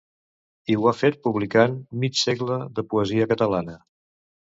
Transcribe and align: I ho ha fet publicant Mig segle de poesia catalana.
I 0.73 0.77
ho 0.79 0.87
ha 0.91 0.93
fet 1.01 1.19
publicant 1.27 1.77
Mig 2.05 2.19
segle 2.25 2.61
de 2.81 2.89
poesia 2.95 3.33
catalana. 3.37 3.81